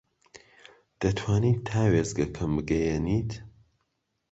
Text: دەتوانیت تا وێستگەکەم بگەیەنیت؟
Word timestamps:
دەتوانیت 1.01 1.59
تا 1.67 1.81
وێستگەکەم 1.93 2.51
بگەیەنیت؟ 2.57 3.31